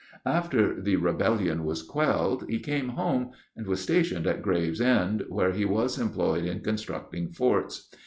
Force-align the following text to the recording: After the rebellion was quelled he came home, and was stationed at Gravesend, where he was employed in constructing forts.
After 0.25 0.81
the 0.81 0.95
rebellion 0.95 1.63
was 1.63 1.83
quelled 1.83 2.49
he 2.49 2.57
came 2.57 2.89
home, 2.89 3.33
and 3.55 3.67
was 3.67 3.81
stationed 3.81 4.25
at 4.25 4.41
Gravesend, 4.41 5.23
where 5.29 5.51
he 5.51 5.63
was 5.63 5.99
employed 5.99 6.43
in 6.45 6.61
constructing 6.61 7.29
forts. 7.31 7.87